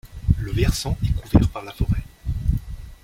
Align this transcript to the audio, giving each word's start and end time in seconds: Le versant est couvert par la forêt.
Le 0.39 0.51
versant 0.51 0.97
est 1.05 1.13
couvert 1.13 1.47
par 1.49 1.63
la 1.63 1.71
forêt. 1.71 2.01